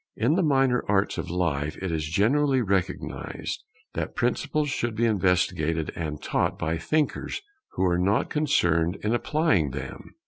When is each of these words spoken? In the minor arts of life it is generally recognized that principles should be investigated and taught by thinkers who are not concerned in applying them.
In 0.15 0.33
the 0.33 0.41
minor 0.41 0.83
arts 0.87 1.19
of 1.19 1.29
life 1.29 1.77
it 1.77 1.91
is 1.91 2.09
generally 2.09 2.59
recognized 2.59 3.63
that 3.93 4.15
principles 4.15 4.67
should 4.71 4.95
be 4.95 5.05
investigated 5.05 5.91
and 5.95 6.19
taught 6.19 6.57
by 6.57 6.79
thinkers 6.79 7.39
who 7.73 7.85
are 7.85 7.99
not 7.99 8.27
concerned 8.27 8.95
in 9.03 9.13
applying 9.13 9.69
them. 9.69 10.15